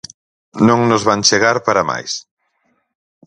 [0.67, 2.11] Non nos van chegar para máis.